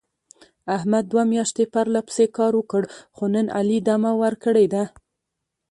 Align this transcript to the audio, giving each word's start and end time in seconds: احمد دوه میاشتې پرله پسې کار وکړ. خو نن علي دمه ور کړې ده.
احمد 0.75 1.03
دوه 1.11 1.23
میاشتې 1.33 1.63
پرله 1.73 2.01
پسې 2.07 2.25
کار 2.37 2.53
وکړ. 2.59 2.83
خو 3.15 3.23
نن 3.33 3.47
علي 3.57 3.77
دمه 3.87 4.11
ور 4.21 4.33
کړې 4.43 4.65
ده. 4.73 4.83